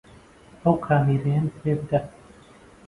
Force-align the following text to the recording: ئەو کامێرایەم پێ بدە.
ئەو 0.63 0.75
کامێرایەم 0.87 1.47
پێ 1.57 1.71
بدە. 1.79 1.99